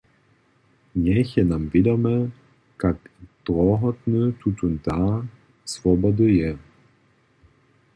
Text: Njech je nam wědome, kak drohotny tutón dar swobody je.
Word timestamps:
Njech 1.01 1.31
je 1.35 1.43
nam 1.49 1.63
wědome, 1.75 2.15
kak 2.85 2.97
drohotny 3.45 4.21
tutón 4.41 4.73
dar 4.85 5.21
swobody 5.73 6.29
je. 6.39 6.51